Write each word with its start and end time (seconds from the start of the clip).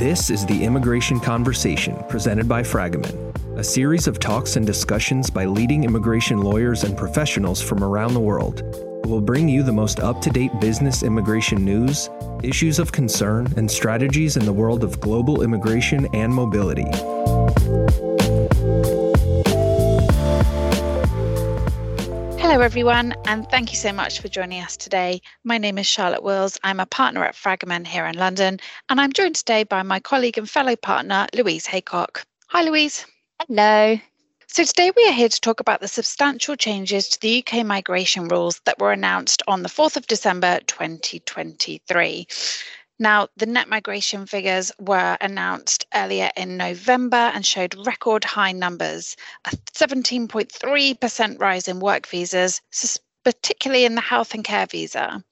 This 0.00 0.30
is 0.30 0.46
the 0.46 0.64
Immigration 0.64 1.20
Conversation 1.20 1.94
presented 2.08 2.48
by 2.48 2.62
Fragomen, 2.62 3.58
a 3.58 3.62
series 3.62 4.06
of 4.06 4.18
talks 4.18 4.56
and 4.56 4.64
discussions 4.66 5.28
by 5.28 5.44
leading 5.44 5.84
immigration 5.84 6.40
lawyers 6.40 6.84
and 6.84 6.96
professionals 6.96 7.60
from 7.60 7.84
around 7.84 8.14
the 8.14 8.20
world 8.20 8.60
who 9.04 9.10
will 9.10 9.20
bring 9.20 9.46
you 9.46 9.62
the 9.62 9.74
most 9.74 10.00
up 10.00 10.22
to 10.22 10.30
date 10.30 10.58
business 10.58 11.02
immigration 11.02 11.62
news, 11.66 12.08
issues 12.42 12.78
of 12.78 12.92
concern, 12.92 13.52
and 13.58 13.70
strategies 13.70 14.38
in 14.38 14.46
the 14.46 14.52
world 14.54 14.84
of 14.84 15.02
global 15.02 15.42
immigration 15.42 16.08
and 16.14 16.32
mobility. 16.32 16.86
Hello, 22.50 22.62
everyone, 22.62 23.14
and 23.26 23.48
thank 23.48 23.70
you 23.70 23.76
so 23.76 23.92
much 23.92 24.18
for 24.18 24.26
joining 24.26 24.60
us 24.60 24.76
today. 24.76 25.22
My 25.44 25.56
name 25.56 25.78
is 25.78 25.86
Charlotte 25.86 26.24
Wills. 26.24 26.58
I'm 26.64 26.80
a 26.80 26.84
partner 26.84 27.24
at 27.24 27.36
Fragomen 27.36 27.86
here 27.86 28.06
in 28.06 28.16
London, 28.16 28.58
and 28.88 29.00
I'm 29.00 29.12
joined 29.12 29.36
today 29.36 29.62
by 29.62 29.84
my 29.84 30.00
colleague 30.00 30.36
and 30.36 30.50
fellow 30.50 30.74
partner, 30.74 31.28
Louise 31.32 31.66
Haycock. 31.66 32.24
Hi, 32.48 32.62
Louise. 32.62 33.06
Hello. 33.46 34.00
So, 34.48 34.64
today 34.64 34.90
we 34.96 35.06
are 35.06 35.12
here 35.12 35.28
to 35.28 35.40
talk 35.40 35.60
about 35.60 35.80
the 35.80 35.86
substantial 35.86 36.56
changes 36.56 37.08
to 37.10 37.20
the 37.20 37.38
UK 37.46 37.64
migration 37.64 38.26
rules 38.26 38.60
that 38.64 38.80
were 38.80 38.90
announced 38.90 39.44
on 39.46 39.62
the 39.62 39.68
4th 39.68 39.96
of 39.96 40.08
December 40.08 40.58
2023. 40.66 42.26
Now, 43.02 43.28
the 43.34 43.46
net 43.46 43.66
migration 43.66 44.26
figures 44.26 44.70
were 44.78 45.16
announced 45.22 45.86
earlier 45.94 46.30
in 46.36 46.58
November 46.58 47.16
and 47.16 47.46
showed 47.46 47.86
record 47.86 48.24
high 48.24 48.52
numbers 48.52 49.16
a 49.46 49.56
17.3% 49.72 51.40
rise 51.40 51.66
in 51.66 51.80
work 51.80 52.06
visas, 52.06 52.60
particularly 53.24 53.86
in 53.86 53.94
the 53.94 54.02
health 54.02 54.34
and 54.34 54.44
care 54.44 54.66
visa. 54.66 55.24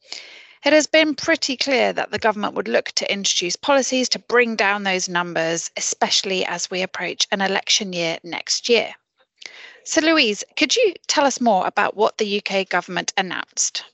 It 0.64 0.72
has 0.72 0.86
been 0.86 1.14
pretty 1.14 1.58
clear 1.58 1.92
that 1.92 2.10
the 2.10 2.18
government 2.18 2.54
would 2.54 2.68
look 2.68 2.86
to 2.92 3.12
introduce 3.12 3.54
policies 3.54 4.08
to 4.08 4.18
bring 4.18 4.56
down 4.56 4.84
those 4.84 5.06
numbers, 5.06 5.70
especially 5.76 6.46
as 6.46 6.70
we 6.70 6.80
approach 6.80 7.28
an 7.32 7.42
election 7.42 7.92
year 7.92 8.18
next 8.24 8.70
year. 8.70 8.94
So, 9.84 10.00
Louise, 10.00 10.42
could 10.56 10.74
you 10.74 10.94
tell 11.06 11.26
us 11.26 11.38
more 11.38 11.66
about 11.66 11.98
what 11.98 12.16
the 12.16 12.42
UK 12.42 12.66
government 12.66 13.12
announced? 13.18 13.84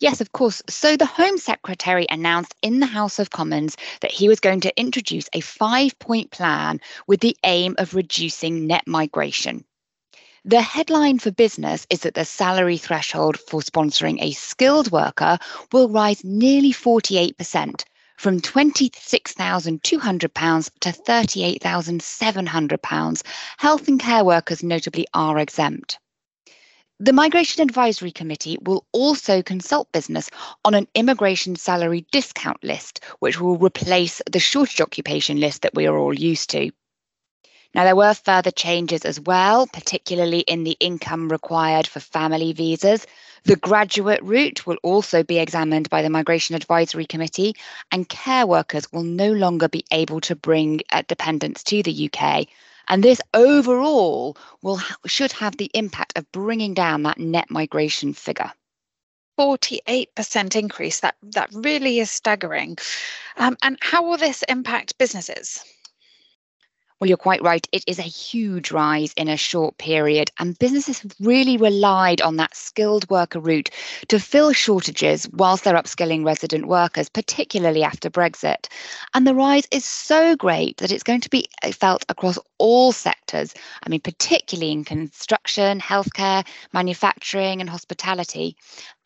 Yes, 0.00 0.20
of 0.20 0.32
course. 0.32 0.60
So 0.68 0.96
the 0.96 1.06
Home 1.06 1.38
Secretary 1.38 2.06
announced 2.10 2.54
in 2.62 2.80
the 2.80 2.86
House 2.86 3.18
of 3.18 3.30
Commons 3.30 3.76
that 4.00 4.10
he 4.10 4.28
was 4.28 4.40
going 4.40 4.60
to 4.62 4.78
introduce 4.78 5.28
a 5.32 5.40
five 5.40 5.98
point 5.98 6.30
plan 6.30 6.80
with 7.06 7.20
the 7.20 7.36
aim 7.44 7.74
of 7.78 7.94
reducing 7.94 8.66
net 8.66 8.86
migration. 8.86 9.64
The 10.44 10.60
headline 10.60 11.20
for 11.20 11.30
business 11.30 11.86
is 11.88 12.00
that 12.00 12.12
the 12.14 12.26
salary 12.26 12.76
threshold 12.76 13.38
for 13.38 13.60
sponsoring 13.60 14.20
a 14.20 14.32
skilled 14.32 14.92
worker 14.92 15.38
will 15.72 15.88
rise 15.88 16.22
nearly 16.22 16.72
48% 16.72 17.84
from 18.18 18.40
£26,200 18.40 20.70
to 20.80 20.88
£38,700. 20.90 23.22
Health 23.56 23.88
and 23.88 23.98
care 23.98 24.24
workers 24.24 24.62
notably 24.62 25.06
are 25.14 25.38
exempt. 25.38 25.98
The 27.04 27.12
Migration 27.12 27.62
Advisory 27.62 28.12
Committee 28.12 28.56
will 28.62 28.86
also 28.92 29.42
consult 29.42 29.92
business 29.92 30.30
on 30.64 30.72
an 30.72 30.88
immigration 30.94 31.54
salary 31.54 32.06
discount 32.10 32.64
list, 32.64 33.04
which 33.18 33.38
will 33.38 33.58
replace 33.58 34.22
the 34.32 34.40
shortage 34.40 34.80
occupation 34.80 35.38
list 35.38 35.60
that 35.60 35.74
we 35.74 35.86
are 35.86 35.98
all 35.98 36.14
used 36.14 36.48
to. 36.52 36.70
Now, 37.74 37.84
there 37.84 37.94
were 37.94 38.14
further 38.14 38.50
changes 38.50 39.04
as 39.04 39.20
well, 39.20 39.66
particularly 39.66 40.40
in 40.40 40.64
the 40.64 40.78
income 40.80 41.28
required 41.28 41.86
for 41.86 42.00
family 42.00 42.54
visas. 42.54 43.06
The 43.44 43.56
graduate 43.56 44.22
route 44.22 44.66
will 44.66 44.78
also 44.82 45.22
be 45.22 45.38
examined 45.38 45.90
by 45.90 46.00
the 46.00 46.08
Migration 46.08 46.56
Advisory 46.56 47.04
Committee, 47.04 47.54
and 47.92 48.08
care 48.08 48.46
workers 48.46 48.90
will 48.92 49.02
no 49.02 49.30
longer 49.30 49.68
be 49.68 49.84
able 49.90 50.22
to 50.22 50.34
bring 50.34 50.80
uh, 50.90 51.02
dependents 51.06 51.64
to 51.64 51.82
the 51.82 52.10
UK 52.10 52.46
and 52.88 53.02
this 53.02 53.20
overall 53.32 54.36
will 54.62 54.80
should 55.06 55.32
have 55.32 55.56
the 55.56 55.70
impact 55.74 56.16
of 56.16 56.30
bringing 56.32 56.74
down 56.74 57.02
that 57.02 57.18
net 57.18 57.50
migration 57.50 58.12
figure. 58.12 58.52
48% 59.38 60.54
increase 60.56 61.00
that 61.00 61.16
that 61.22 61.50
really 61.52 61.98
is 61.98 62.10
staggering 62.10 62.76
um, 63.36 63.56
and 63.62 63.76
how 63.80 64.02
will 64.02 64.16
this 64.16 64.44
impact 64.48 64.96
businesses 64.96 65.64
well, 67.04 67.10
you're 67.10 67.18
quite 67.18 67.42
right. 67.42 67.68
It 67.70 67.84
is 67.86 67.98
a 67.98 68.02
huge 68.02 68.70
rise 68.70 69.12
in 69.18 69.28
a 69.28 69.36
short 69.36 69.76
period, 69.76 70.30
and 70.38 70.58
businesses 70.58 71.00
have 71.00 71.14
really 71.20 71.58
relied 71.58 72.22
on 72.22 72.36
that 72.36 72.56
skilled 72.56 73.10
worker 73.10 73.40
route 73.40 73.68
to 74.08 74.18
fill 74.18 74.54
shortages 74.54 75.28
whilst 75.28 75.64
they're 75.64 75.74
upskilling 75.74 76.24
resident 76.24 76.64
workers, 76.66 77.10
particularly 77.10 77.82
after 77.82 78.08
Brexit. 78.08 78.68
And 79.12 79.26
the 79.26 79.34
rise 79.34 79.68
is 79.70 79.84
so 79.84 80.34
great 80.34 80.78
that 80.78 80.90
it's 80.90 81.02
going 81.02 81.20
to 81.20 81.28
be 81.28 81.46
uh, 81.62 81.72
felt 81.72 82.06
across 82.08 82.38
all 82.56 82.90
sectors. 82.90 83.52
I 83.82 83.90
mean, 83.90 84.00
particularly 84.00 84.72
in 84.72 84.84
construction, 84.84 85.80
healthcare, 85.80 86.46
manufacturing, 86.72 87.60
and 87.60 87.68
hospitality. 87.68 88.56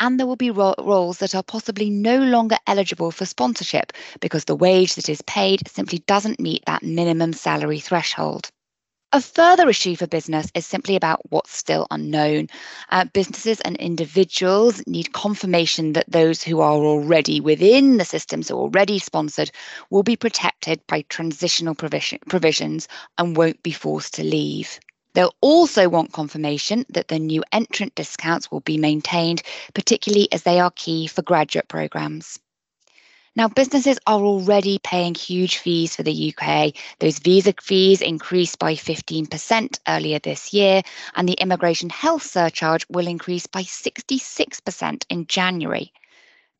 And 0.00 0.18
there 0.18 0.26
will 0.26 0.36
be 0.36 0.50
ro- 0.50 0.74
roles 0.78 1.18
that 1.18 1.34
are 1.34 1.42
possibly 1.42 1.90
no 1.90 2.18
longer 2.18 2.56
eligible 2.66 3.10
for 3.10 3.26
sponsorship 3.26 3.92
because 4.20 4.44
the 4.44 4.54
wage 4.56 4.94
that 4.94 5.08
is 5.08 5.22
paid 5.22 5.68
simply 5.68 5.98
doesn't 6.06 6.40
meet 6.40 6.64
that 6.66 6.82
minimum 6.82 7.32
salary 7.32 7.80
threshold. 7.80 8.50
A 9.10 9.22
further 9.22 9.70
issue 9.70 9.96
for 9.96 10.06
business 10.06 10.50
is 10.54 10.66
simply 10.66 10.94
about 10.94 11.22
what's 11.30 11.56
still 11.56 11.86
unknown. 11.90 12.48
Uh, 12.90 13.06
businesses 13.06 13.58
and 13.62 13.74
individuals 13.78 14.86
need 14.86 15.14
confirmation 15.14 15.94
that 15.94 16.04
those 16.08 16.42
who 16.42 16.60
are 16.60 16.74
already 16.74 17.40
within 17.40 17.96
the 17.96 18.04
systems, 18.04 18.50
or 18.50 18.60
already 18.60 18.98
sponsored, 18.98 19.50
will 19.88 20.02
be 20.02 20.14
protected 20.14 20.86
by 20.86 21.06
transitional 21.08 21.74
provision, 21.74 22.18
provisions 22.28 22.86
and 23.16 23.34
won't 23.34 23.62
be 23.62 23.72
forced 23.72 24.12
to 24.14 24.22
leave. 24.22 24.78
They'll 25.18 25.34
also 25.40 25.88
want 25.88 26.12
confirmation 26.12 26.86
that 26.90 27.08
the 27.08 27.18
new 27.18 27.42
entrant 27.50 27.96
discounts 27.96 28.52
will 28.52 28.60
be 28.60 28.78
maintained, 28.78 29.42
particularly 29.74 30.28
as 30.30 30.44
they 30.44 30.60
are 30.60 30.70
key 30.70 31.08
for 31.08 31.22
graduate 31.22 31.66
programmes. 31.66 32.38
Now, 33.34 33.48
businesses 33.48 33.98
are 34.06 34.20
already 34.20 34.78
paying 34.78 35.16
huge 35.16 35.56
fees 35.56 35.96
for 35.96 36.04
the 36.04 36.32
UK. 36.32 36.72
Those 37.00 37.18
visa 37.18 37.52
fees 37.60 38.00
increased 38.00 38.60
by 38.60 38.74
15% 38.74 39.80
earlier 39.88 40.20
this 40.20 40.52
year, 40.52 40.82
and 41.16 41.28
the 41.28 41.40
immigration 41.42 41.90
health 41.90 42.22
surcharge 42.22 42.86
will 42.88 43.08
increase 43.08 43.48
by 43.48 43.62
66% 43.64 45.04
in 45.10 45.26
January. 45.26 45.92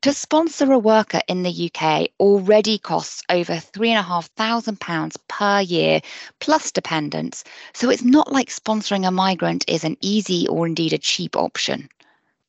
To 0.03 0.12
sponsor 0.12 0.70
a 0.70 0.78
worker 0.78 1.20
in 1.26 1.42
the 1.42 1.70
UK 1.75 2.10
already 2.20 2.78
costs 2.78 3.25
over 3.28 3.54
£3,500 3.54 5.16
per 5.26 5.60
year, 5.60 6.00
plus 6.38 6.70
dependents, 6.70 7.42
so 7.75 7.91
it's 7.91 8.04
not 8.04 8.31
like 8.32 8.48
sponsoring 8.48 9.09
a 9.09 9.10
migrant 9.10 9.64
is 9.66 9.82
an 9.82 9.97
easy 10.00 10.47
or 10.47 10.69
indeed 10.69 10.92
a 10.92 10.98
cheap 10.98 11.34
option. 11.34 11.88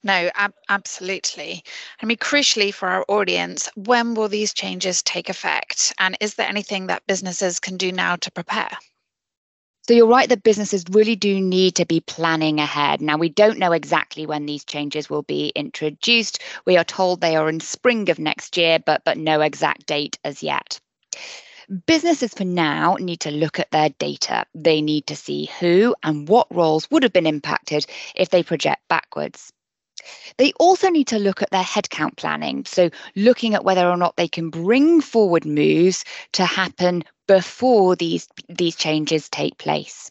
No, 0.04 0.30
ab- 0.36 0.54
absolutely. 0.70 1.64
I 2.00 2.06
mean, 2.06 2.18
crucially 2.18 2.72
for 2.72 2.88
our 2.88 3.04
audience, 3.08 3.68
when 3.76 4.14
will 4.14 4.30
these 4.30 4.54
changes 4.54 5.02
take 5.02 5.28
effect? 5.28 5.92
And 5.98 6.16
is 6.20 6.36
there 6.36 6.48
anything 6.48 6.86
that 6.88 7.08
businesses 7.08 7.60
can 7.60 7.78
do 7.78 7.92
now 7.92 8.16
to 8.18 8.32
prepare? 8.32 8.78
So 9.90 9.96
you're 9.96 10.06
right 10.06 10.30
that 10.30 10.44
businesses 10.44 10.86
really 10.92 11.16
do 11.16 11.42
need 11.42 11.74
to 11.78 11.84
be 11.84 12.00
planning 12.02 12.60
ahead. 12.60 13.02
Now, 13.02 13.18
we 13.18 13.28
don't 13.28 13.58
know 13.58 13.72
exactly 13.72 14.28
when 14.28 14.46
these 14.46 14.64
changes 14.64 15.10
will 15.10 15.24
be 15.24 15.52
introduced. 15.56 16.44
We 16.68 16.78
are 16.78 16.84
told 16.84 17.22
they 17.22 17.36
are 17.36 17.50
in 17.50 17.60
spring 17.60 18.08
of 18.12 18.20
next 18.20 18.56
year, 18.56 18.78
but, 18.78 19.04
but 19.04 19.18
no 19.18 19.42
exact 19.42 19.88
date 19.88 20.20
as 20.24 20.44
yet. 20.44 20.80
Businesses 21.88 22.36
for 22.36 22.44
now 22.44 22.98
need 23.00 23.22
to 23.22 23.32
look 23.32 23.58
at 23.58 23.72
their 23.72 23.90
data. 23.98 24.46
They 24.54 24.80
need 24.80 25.08
to 25.08 25.16
see 25.16 25.50
who 25.60 25.96
and 26.04 26.30
what 26.30 26.54
roles 26.56 26.88
would 26.92 27.02
have 27.02 27.14
been 27.14 27.26
impacted 27.26 27.88
if 28.14 28.30
they 28.30 28.44
project 28.44 28.88
backwards. 28.90 29.52
They 30.38 30.54
also 30.60 30.90
need 30.90 31.08
to 31.08 31.18
look 31.18 31.42
at 31.42 31.50
their 31.50 31.64
headcount 31.64 32.16
planning. 32.16 32.64
So, 32.66 32.92
looking 33.16 33.56
at 33.56 33.66
whether 33.66 33.90
or 33.90 33.98
not 33.98 34.18
they 34.18 34.28
can 34.28 34.52
bring 34.52 35.02
forward 35.02 35.46
moves 35.46 36.06
to 36.34 36.46
happen 36.46 37.04
before 37.30 37.96
these, 37.96 38.28
these 38.50 38.76
changes 38.76 39.30
take 39.30 39.56
place. 39.60 40.10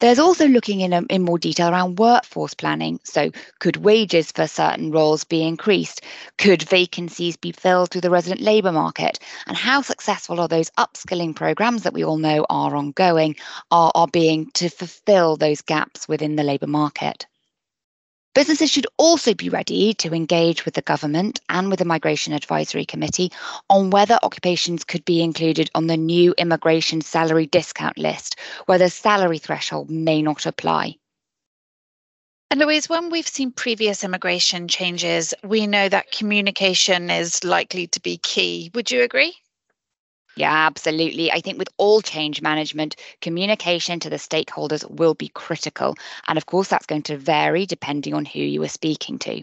There's 0.00 0.18
also 0.18 0.46
looking 0.46 0.82
in, 0.82 0.92
in 0.92 1.22
more 1.22 1.38
detail 1.38 1.70
around 1.70 1.98
workforce 1.98 2.52
planning. 2.52 3.00
So, 3.04 3.30
could 3.58 3.78
wages 3.78 4.32
for 4.32 4.46
certain 4.46 4.90
roles 4.90 5.24
be 5.24 5.42
increased? 5.42 6.02
Could 6.36 6.62
vacancies 6.62 7.38
be 7.38 7.52
filled 7.52 7.90
through 7.90 8.02
the 8.02 8.10
resident 8.10 8.42
labour 8.42 8.72
market? 8.72 9.18
And 9.46 9.56
how 9.56 9.80
successful 9.80 10.40
are 10.40 10.48
those 10.48 10.70
upskilling 10.72 11.34
programs 11.34 11.84
that 11.84 11.94
we 11.94 12.04
all 12.04 12.18
know 12.18 12.44
are 12.50 12.76
ongoing, 12.76 13.36
are, 13.70 13.90
are 13.94 14.08
being 14.08 14.50
to 14.54 14.68
fulfill 14.68 15.36
those 15.36 15.62
gaps 15.62 16.06
within 16.06 16.36
the 16.36 16.44
labour 16.44 16.66
market? 16.66 17.26
Businesses 18.36 18.70
should 18.70 18.86
also 18.98 19.32
be 19.32 19.48
ready 19.48 19.94
to 19.94 20.12
engage 20.12 20.66
with 20.66 20.74
the 20.74 20.82
government 20.82 21.40
and 21.48 21.70
with 21.70 21.78
the 21.78 21.86
Migration 21.86 22.34
Advisory 22.34 22.84
Committee 22.84 23.32
on 23.70 23.88
whether 23.88 24.18
occupations 24.22 24.84
could 24.84 25.06
be 25.06 25.22
included 25.22 25.70
on 25.74 25.86
the 25.86 25.96
new 25.96 26.34
immigration 26.36 27.00
salary 27.00 27.46
discount 27.46 27.96
list, 27.96 28.38
where 28.66 28.76
the 28.76 28.90
salary 28.90 29.38
threshold 29.38 29.88
may 29.88 30.20
not 30.20 30.44
apply. 30.44 30.96
And 32.50 32.60
Louise, 32.60 32.90
when 32.90 33.08
we've 33.08 33.26
seen 33.26 33.52
previous 33.52 34.04
immigration 34.04 34.68
changes, 34.68 35.32
we 35.42 35.66
know 35.66 35.88
that 35.88 36.12
communication 36.12 37.08
is 37.08 37.42
likely 37.42 37.86
to 37.86 38.02
be 38.02 38.18
key. 38.18 38.70
Would 38.74 38.90
you 38.90 39.00
agree? 39.00 39.34
Yeah, 40.36 40.52
absolutely. 40.52 41.32
I 41.32 41.40
think 41.40 41.58
with 41.58 41.68
all 41.78 42.00
change 42.02 42.42
management, 42.42 42.94
communication 43.22 43.98
to 44.00 44.10
the 44.10 44.16
stakeholders 44.16 44.88
will 44.88 45.14
be 45.14 45.28
critical. 45.28 45.96
And 46.28 46.36
of 46.38 46.46
course, 46.46 46.68
that's 46.68 46.86
going 46.86 47.02
to 47.04 47.16
vary 47.16 47.66
depending 47.66 48.14
on 48.14 48.24
who 48.26 48.40
you 48.40 48.62
are 48.62 48.68
speaking 48.68 49.18
to. 49.20 49.42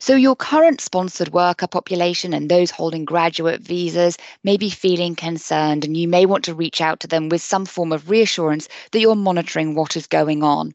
So, 0.00 0.16
your 0.16 0.36
current 0.36 0.80
sponsored 0.80 1.32
worker 1.32 1.66
population 1.66 2.34
and 2.34 2.50
those 2.50 2.70
holding 2.70 3.04
graduate 3.04 3.62
visas 3.62 4.18
may 4.42 4.56
be 4.56 4.68
feeling 4.68 5.14
concerned, 5.14 5.84
and 5.84 5.96
you 5.96 6.08
may 6.08 6.26
want 6.26 6.44
to 6.44 6.54
reach 6.54 6.80
out 6.80 7.00
to 7.00 7.06
them 7.06 7.28
with 7.28 7.40
some 7.40 7.64
form 7.64 7.92
of 7.92 8.10
reassurance 8.10 8.68
that 8.92 9.00
you're 9.00 9.14
monitoring 9.14 9.74
what 9.74 9.96
is 9.96 10.06
going 10.08 10.42
on. 10.42 10.74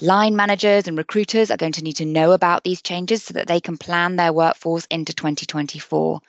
Line 0.00 0.36
managers 0.36 0.88
and 0.88 0.98
recruiters 0.98 1.50
are 1.50 1.56
going 1.56 1.72
to 1.72 1.84
need 1.84 1.96
to 1.96 2.04
know 2.04 2.32
about 2.32 2.64
these 2.64 2.82
changes 2.82 3.22
so 3.22 3.34
that 3.34 3.46
they 3.46 3.60
can 3.60 3.78
plan 3.78 4.16
their 4.16 4.32
workforce 4.32 4.86
into 4.90 5.14
2024 5.14 6.20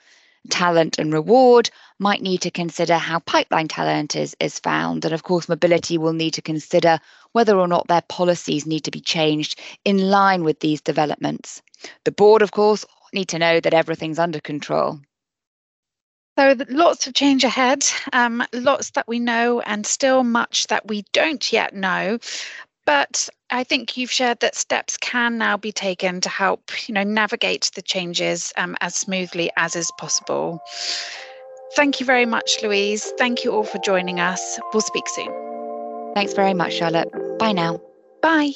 talent 0.50 0.98
and 0.98 1.12
reward 1.12 1.70
might 1.98 2.22
need 2.22 2.42
to 2.42 2.50
consider 2.50 2.96
how 2.96 3.18
pipeline 3.20 3.68
talent 3.68 4.16
is, 4.16 4.36
is 4.40 4.58
found. 4.58 5.04
And 5.04 5.14
of 5.14 5.22
course, 5.22 5.48
mobility 5.48 5.98
will 5.98 6.12
need 6.12 6.34
to 6.34 6.42
consider 6.42 6.98
whether 7.32 7.58
or 7.58 7.68
not 7.68 7.88
their 7.88 8.02
policies 8.02 8.66
need 8.66 8.84
to 8.84 8.90
be 8.90 9.00
changed 9.00 9.60
in 9.84 10.10
line 10.10 10.44
with 10.44 10.60
these 10.60 10.80
developments. 10.80 11.62
The 12.04 12.12
board, 12.12 12.42
of 12.42 12.52
course, 12.52 12.84
need 13.12 13.28
to 13.28 13.38
know 13.38 13.60
that 13.60 13.74
everything's 13.74 14.18
under 14.18 14.40
control. 14.40 15.00
So, 16.36 16.56
lots 16.68 17.06
of 17.06 17.14
change 17.14 17.44
ahead, 17.44 17.86
um, 18.12 18.42
lots 18.52 18.90
that 18.90 19.06
we 19.06 19.20
know, 19.20 19.60
and 19.60 19.86
still 19.86 20.24
much 20.24 20.66
that 20.66 20.88
we 20.88 21.04
don't 21.12 21.52
yet 21.52 21.74
know. 21.74 22.18
But 22.86 23.28
I 23.50 23.64
think 23.64 23.96
you've 23.96 24.10
shared 24.10 24.40
that 24.40 24.54
steps 24.54 24.96
can 24.96 25.38
now 25.38 25.56
be 25.56 25.72
taken 25.72 26.20
to 26.20 26.28
help, 26.28 26.88
you 26.88 26.94
know, 26.94 27.02
navigate 27.02 27.70
the 27.74 27.82
changes 27.82 28.52
um, 28.56 28.76
as 28.80 28.94
smoothly 28.94 29.50
as 29.56 29.76
is 29.76 29.90
possible. 29.98 30.60
Thank 31.76 31.98
you 31.98 32.06
very 32.06 32.26
much, 32.26 32.62
Louise. 32.62 33.12
Thank 33.18 33.44
you 33.44 33.52
all 33.52 33.64
for 33.64 33.78
joining 33.78 34.20
us. 34.20 34.60
We'll 34.72 34.80
speak 34.80 35.08
soon. 35.08 36.12
Thanks 36.14 36.32
very 36.32 36.54
much, 36.54 36.74
Charlotte. 36.74 37.08
Bye 37.38 37.52
now. 37.52 37.80
Bye. 38.22 38.52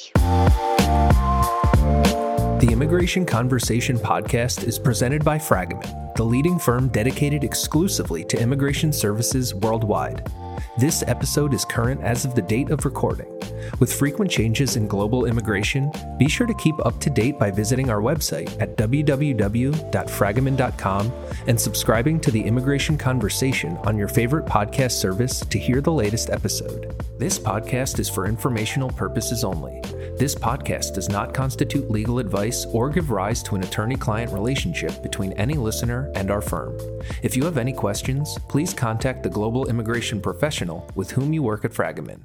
The 2.59 2.69
Immigration 2.71 3.25
Conversation 3.25 3.97
podcast 3.97 4.65
is 4.65 4.77
presented 4.77 5.23
by 5.23 5.37
Fragomen, 5.37 6.08
the 6.19 6.25
leading 6.25 6.59
firm 6.59 6.89
dedicated 6.89 7.45
exclusively 7.45 8.25
to 8.25 8.37
immigration 8.37 8.91
services 8.91 9.55
worldwide. 9.55 10.29
This 10.77 11.01
episode 11.07 11.53
is 11.53 11.63
current 11.63 12.01
as 12.01 12.25
of 12.25 12.35
the 12.35 12.41
date 12.41 12.71
of 12.71 12.83
recording. 12.83 13.39
With 13.79 13.93
frequent 13.93 14.29
changes 14.29 14.75
in 14.75 14.85
global 14.85 15.23
immigration, 15.23 15.89
be 16.17 16.27
sure 16.27 16.45
to 16.45 16.53
keep 16.55 16.75
up 16.85 16.99
to 16.99 17.09
date 17.09 17.39
by 17.39 17.51
visiting 17.51 17.89
our 17.89 18.01
website 18.01 18.61
at 18.61 18.75
www.fragomen.com 18.75 21.13
and 21.47 21.57
subscribing 21.57 22.19
to 22.19 22.31
the 22.31 22.41
Immigration 22.41 22.97
Conversation 22.97 23.77
on 23.85 23.97
your 23.97 24.09
favorite 24.09 24.45
podcast 24.45 24.99
service 24.99 25.39
to 25.39 25.57
hear 25.57 25.79
the 25.79 25.93
latest 25.93 26.31
episode. 26.31 27.01
This 27.17 27.39
podcast 27.39 27.97
is 27.97 28.09
for 28.09 28.25
informational 28.25 28.89
purposes 28.89 29.45
only. 29.45 29.81
This 30.19 30.35
podcast 30.35 30.95
does 30.95 31.07
not 31.07 31.33
constitute 31.33 31.89
legal 31.89 32.19
advice 32.19 32.65
or 32.65 32.89
give 32.89 33.09
rise 33.09 33.41
to 33.43 33.55
an 33.55 33.63
attorney 33.63 33.95
client 33.95 34.33
relationship 34.33 35.01
between 35.01 35.31
any 35.33 35.53
listener 35.53 36.08
and 36.15 36.31
our 36.31 36.41
firm. 36.41 36.77
If 37.23 37.35
you 37.35 37.45
have 37.45 37.57
any 37.57 37.73
questions, 37.73 38.37
please 38.47 38.73
contact 38.73 39.23
the 39.23 39.29
global 39.29 39.69
immigration 39.69 40.21
professional 40.21 40.89
with 40.95 41.11
whom 41.11 41.33
you 41.33 41.43
work 41.43 41.65
at 41.65 41.71
Fragomen. 41.71 42.21